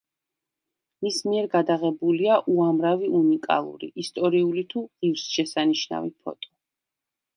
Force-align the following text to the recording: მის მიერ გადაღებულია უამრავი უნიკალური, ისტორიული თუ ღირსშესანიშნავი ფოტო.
მის 1.07 1.19
მიერ 1.31 1.49
გადაღებულია 1.55 2.39
უამრავი 2.53 3.11
უნიკალური, 3.19 3.91
ისტორიული 4.05 4.65
თუ 4.73 4.83
ღირსშესანიშნავი 4.89 6.15
ფოტო. 6.23 6.55